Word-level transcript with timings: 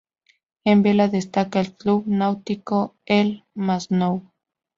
En 0.63 0.81
vela 0.81 1.09
destaca 1.09 1.59
el 1.59 1.75
Club 1.75 2.05
Náutico 2.07 2.95
El 3.05 3.45
Masnou. 3.53 4.23